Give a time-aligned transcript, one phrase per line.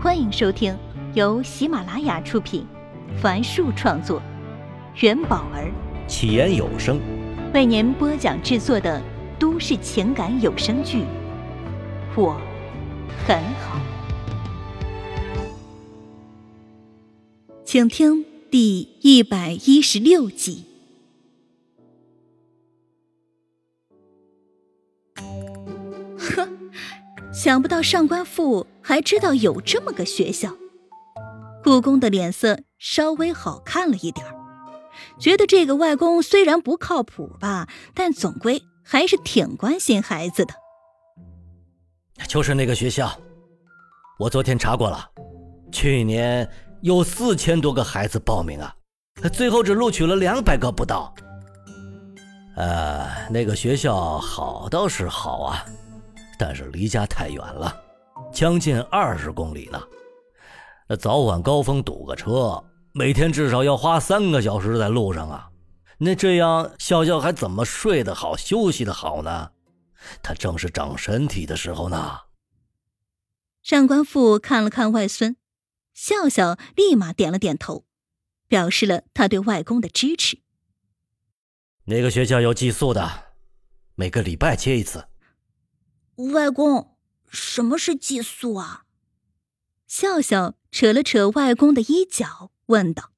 [0.00, 0.78] 欢迎收听
[1.14, 2.64] 由喜马拉雅出品，
[3.20, 4.22] 凡树创作，
[5.00, 5.72] 元宝儿
[6.06, 7.00] 起言有声
[7.52, 9.02] 为您播讲制作的
[9.40, 10.98] 都市情感有声剧
[12.14, 12.40] 《我
[13.26, 13.76] 很好》，
[17.64, 20.67] 请听第一百一十六集。
[27.38, 30.50] 想不到上官父还知道有这么个学校，
[31.62, 34.26] 故宫的脸色稍微好看了一点
[35.20, 40.52] 觉得这个外公虽然不靠谱吧，但总归还是挺关心孩子的。
[42.26, 43.08] 就是那个学校，
[44.18, 45.08] 我昨天查过了，
[45.70, 46.50] 去年
[46.82, 48.74] 有四千多个孩子报名啊，
[49.32, 51.14] 最后只录取了两百个不到。
[52.56, 55.64] 呃，那个学校好倒是好啊。
[56.38, 57.82] 但是离家太远了，
[58.32, 59.82] 将近二十公里呢。
[60.88, 65.50] 那早晚高峰堵个车，每天至少要花三个小时在路上啊。
[65.98, 69.50] 那这样笑笑还怎么睡得好、休息得好呢？
[70.22, 72.20] 他正是长身体的时候呢。
[73.62, 75.36] 上官父看了看外孙，
[75.92, 77.84] 笑笑立马点了点头，
[78.46, 80.38] 表示了他对外公的支持。
[81.86, 83.34] 那个学校有寄宿的，
[83.96, 85.04] 每个礼拜接一次。
[86.18, 86.96] 外公，
[87.28, 88.84] 什么是寄宿啊？
[89.86, 93.12] 笑笑扯了扯外公的衣角，问道：“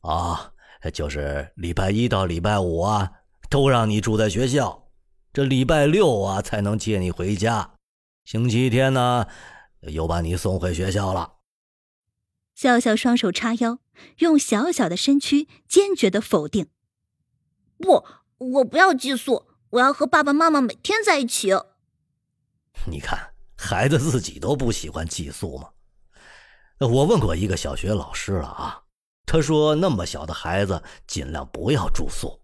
[0.00, 0.54] 啊，
[0.92, 3.12] 就是礼拜一到礼拜五啊，
[3.50, 4.88] 都让你住在学校，
[5.34, 7.74] 这礼拜六啊才能接你回家，
[8.24, 9.26] 星期天呢，
[9.82, 11.34] 又把你送回学校了。”
[12.56, 13.80] 笑笑双手叉腰，
[14.20, 16.68] 用小小的身躯坚决的否定
[17.76, 18.04] ：“不，
[18.38, 21.52] 我不要寄宿，我要和爸爸妈妈每天在一起。”
[22.86, 23.18] 你看，
[23.56, 25.68] 孩子自己都不喜欢寄宿吗？
[26.80, 28.82] 我问过一个小学老师了啊，
[29.26, 32.40] 他说那么小的孩子尽量不要住宿。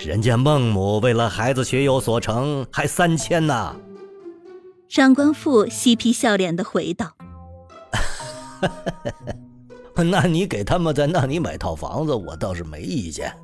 [0.00, 3.76] 人家孟母为了孩子学有所成，还三千呢。
[4.88, 7.16] 上官父嬉皮笑脸的回道
[9.96, 13.34] ：“那你给他们在那里买套房子，我倒是没意见。”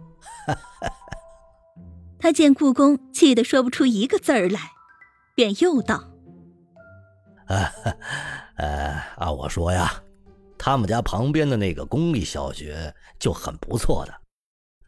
[2.19, 4.72] 他见故宫气得说不出一个字儿来。
[5.34, 6.03] 便又道
[7.48, 7.65] ：“呃，
[8.56, 10.03] 呃，按我说呀，
[10.59, 14.20] 他们家旁边的那个公立小学就很不错的。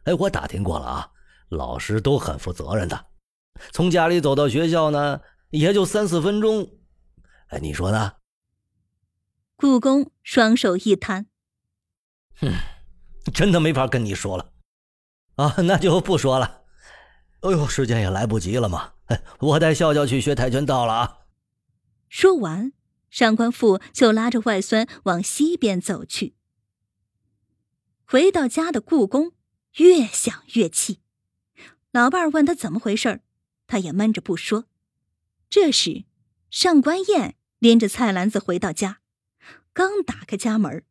[0.03, 1.11] 哎，我打听过了啊，
[1.49, 3.05] 老师都很负责任的，
[3.71, 6.69] 从家里走到学校呢，也就三四分钟。
[7.47, 8.13] 哎，你说呢？”
[9.57, 11.27] 故宫双手一摊
[12.41, 12.51] ：“哼，
[13.33, 14.51] 真的没法跟你说了。
[15.35, 16.64] 啊，那就不说了。
[17.41, 21.17] 哎呦，时间也来不及了嘛。”哎我带笑笑去学跆拳道了啊！
[22.09, 22.73] 说完，
[23.11, 26.35] 上官父就拉着外孙往西边走去。
[28.03, 29.33] 回到家的故宫
[29.75, 31.01] 越想越气，
[31.91, 33.21] 老伴儿问他怎么回事
[33.67, 34.65] 他也闷着不说。
[35.49, 36.05] 这时，
[36.49, 39.01] 上官燕拎着菜篮子回到家，
[39.71, 40.83] 刚打开家门，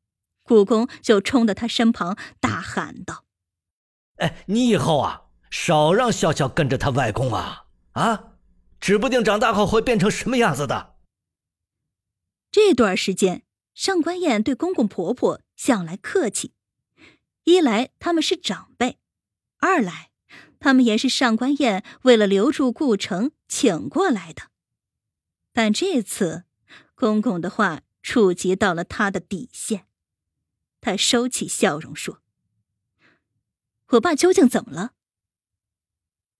[0.44, 3.24] 故宫就冲到他身旁大喊道
[4.18, 5.23] ：“哎，你以后啊，
[5.56, 8.32] 少让笑笑跟着他外公啊！”啊，
[8.80, 10.96] 指不定长大后会变成什么样子的。
[12.50, 16.54] 这段时间，上官燕对公公婆婆向来客气，
[17.44, 18.98] 一来他们是长辈，
[19.58, 20.10] 二来
[20.58, 24.50] 他们也是上官燕为了留住顾城请过来的。
[25.52, 26.46] 但这次，
[26.96, 29.86] 公公的话触及到了他的底线，
[30.80, 32.20] 他收起笑容说
[33.90, 34.94] ：“我爸究竟怎么了？”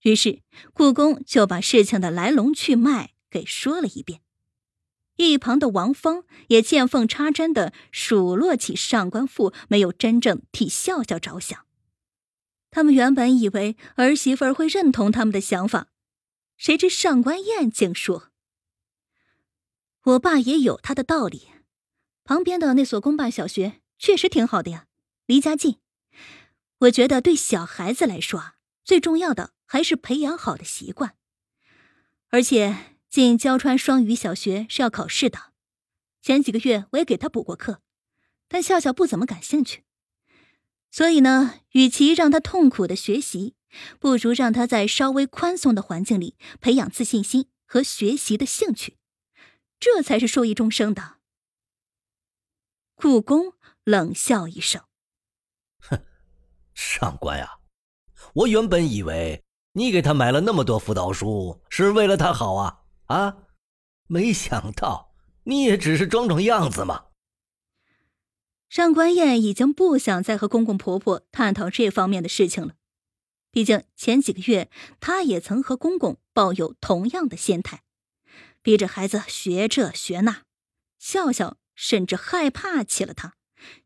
[0.05, 0.43] 于是，
[0.75, 4.21] 故宫就把事情的来龙去脉给说了一遍。
[5.17, 11.65] 一旁的王峰也见缝插针的数落起上官父没有真正替笑笑着想。
[12.71, 15.89] 他们原本以为儿媳妇会认同他们的想法，
[16.59, 18.31] 谁知上官燕竟说
[20.05, 21.49] ：“我爸也有他的道理，
[22.25, 24.85] 旁边的那所公办小学确实挺好的呀，
[25.25, 25.79] 离家近。
[26.81, 31.17] 我觉得对小孩子来说，最重要的。”还是培养好的习惯，
[32.29, 35.53] 而且进焦川双语小学是要考试的。
[36.23, 37.83] 前几个月我也给他补过课，
[38.49, 39.85] 但笑笑不怎么感兴趣。
[40.91, 43.57] 所以呢，与其让他痛苦的学习，
[43.99, 48.97] 不如让他在稍微宽松的环境里培养自信心和学习的兴趣，
[49.79, 51.17] 这才是受益终生的。
[52.95, 54.85] 故宫冷笑一声
[55.83, 56.05] ：“哼，
[56.75, 57.59] 上官呀，
[58.35, 59.44] 我原本以为。”
[59.77, 63.37] 你给他买了那么多辅导书，是为了他好啊啊！
[64.07, 65.13] 没想到
[65.45, 67.07] 你也只是装装样子嘛。
[68.69, 72.75] 上官燕已经不想再和公公婆婆探讨这方面的事情了，
[73.51, 77.83] 毕竟前几个月她也曾和公公抱有同样的心态，
[78.63, 80.43] 逼着孩子学这学那，
[80.99, 83.35] 笑笑甚至害怕起了他，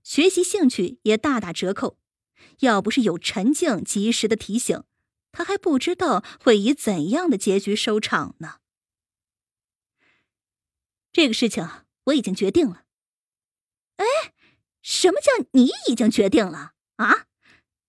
[0.03, 1.99] 学习兴趣也大打折扣。
[2.61, 4.83] 要不是有陈静及时的提醒，
[5.33, 8.61] 他还不知道会以怎样的结局收场呢。
[11.13, 11.69] 这个事情
[12.05, 12.85] 我已经决定了。
[13.97, 14.05] 哎。
[14.81, 17.27] 什么叫你已经决定了啊？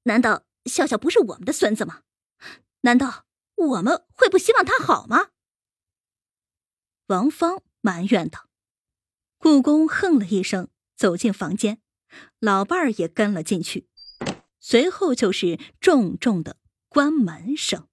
[0.04, 2.02] 难道笑笑不是我们的孙子吗？
[2.82, 3.26] 难道
[3.56, 5.30] 我们会不希望他好吗？
[7.06, 8.50] 王芳埋怨道。
[9.38, 11.82] 故宫哼了一声，走进房间，
[12.40, 13.88] 老伴儿也跟了进去，
[14.60, 16.58] 随后就是重重的
[16.92, 17.86] 关门声。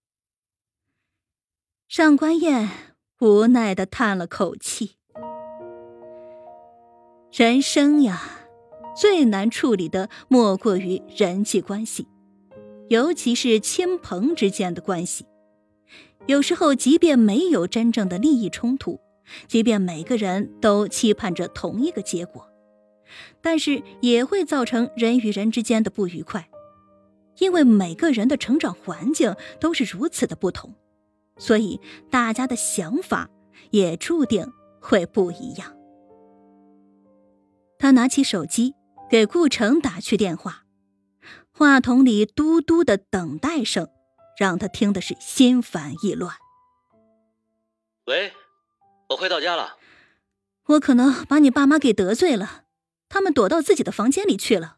[1.87, 4.97] 上官燕无奈的叹了口气，
[7.31, 8.41] 人生呀。
[8.99, 12.09] 最难处理的莫过于人际关系，
[12.89, 15.27] 尤其是亲朋之间的关系。
[16.25, 18.99] 有时候，即便没有真正的利益冲突，
[19.47, 22.49] 即便每个人都期盼着同一个结果，
[23.43, 26.49] 但是也会造成人与人之间的不愉快。
[27.39, 30.75] 因为每个人的成长环境都是如此的不同，
[31.39, 31.81] 所以
[32.11, 33.31] 大家的想法
[33.71, 35.77] 也注定会不一样。
[37.79, 38.75] 他拿起手机。
[39.09, 40.65] 给顾城打去电话，
[41.53, 43.89] 话筒里嘟嘟的等待声，
[44.37, 46.35] 让他听的是心烦意乱。
[48.07, 48.33] 喂，
[49.11, 49.77] 我快到家了。
[50.65, 52.65] 我可能把你爸妈给得罪了，
[53.09, 54.76] 他们躲到自己的房间里去了。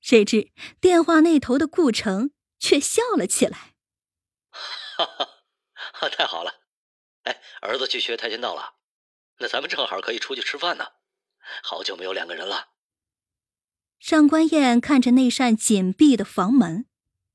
[0.00, 3.74] 谁知电话那头的顾城却笑了起来。
[4.50, 6.62] 哈哈，太好了！
[7.22, 8.76] 哎，儿子去学跆拳道了，
[9.38, 10.92] 那咱们正好可以出去吃饭呢。
[11.62, 12.70] 好久没有两个人了。
[13.98, 16.86] 上官燕看着那扇紧闭的房门，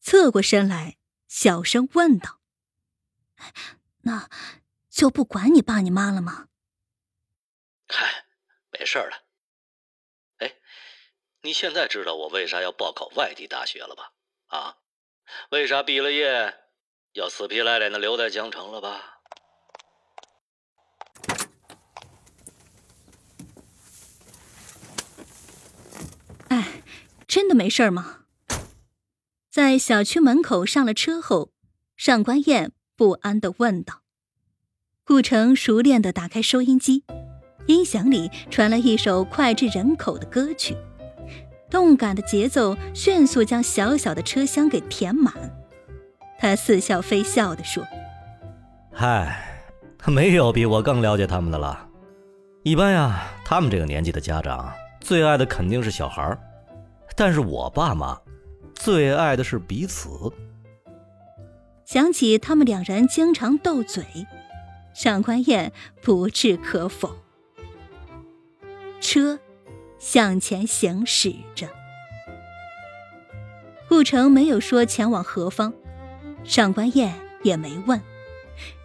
[0.02, 0.98] 侧过身来，
[1.28, 2.42] 小声问道
[4.02, 4.30] ：“那
[4.90, 6.48] 就不管你爸你妈了吗
[7.88, 8.26] ？”“嗨，
[8.72, 9.26] 没事了。
[10.38, 10.56] 哎，
[11.46, 14.14] 你现在知道我为啥要报考外地大学了吧？
[14.48, 14.78] 啊，
[15.52, 16.56] 为啥毕了业
[17.14, 19.20] 要死皮赖脸的留在江城了吧？”
[26.50, 26.82] 哎
[27.28, 28.22] 真的没事吗？
[29.52, 31.52] 在小区门口上了车后，
[31.96, 34.02] 上官燕不安的问道。
[35.04, 37.04] 顾城熟练的打开收音机，
[37.68, 40.76] 音响里传来一首脍炙人口的歌曲，
[41.70, 45.34] 动感的节奏迅速将小小的车厢给填满。
[46.38, 47.86] 他似笑非笑地说
[48.94, 49.68] ：“嗨，
[50.08, 51.88] 没有比我更了解他们的了。
[52.64, 56.40] 一般呀，他们这个年纪的家长最爱的肯定是小孩儿。”
[57.18, 58.20] 但是我爸妈
[58.74, 60.10] 最爱的是彼此。
[61.86, 64.04] 想起他们两人经常斗嘴，
[64.94, 65.72] 上官燕
[66.02, 67.16] 不置可否。
[69.00, 69.40] 车
[70.00, 71.68] 向前行驶着，
[73.88, 75.74] 顾城没有说前往何方，
[76.44, 78.02] 上官燕也没问，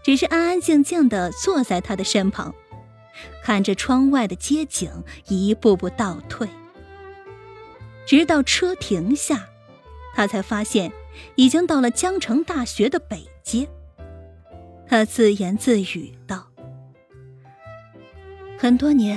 [0.02, 2.54] 只是安安静静的坐在他的身旁，
[3.42, 4.90] 看着窗外的街景
[5.28, 6.48] 一步步倒退。
[8.06, 9.48] 直到车停下，
[10.14, 10.92] 他才发现
[11.36, 13.68] 已经到了江城大学的北街。
[14.88, 16.48] 他自言自语道
[18.58, 19.16] ：“很多年